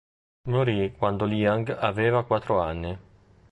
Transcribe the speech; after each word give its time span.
Morì 0.47 0.95
quando 0.97 1.25
Liang 1.25 1.69
aveva 1.79 2.25
quattro 2.25 2.59
anni. 2.59 2.97